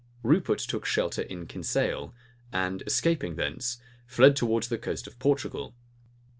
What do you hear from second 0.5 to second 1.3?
took shelter